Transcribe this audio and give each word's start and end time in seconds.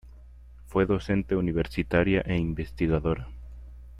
Fue 0.65 0.87
docente 0.87 1.35
universitaria 1.35 2.21
e 2.21 2.35
investigadora. 2.35 3.27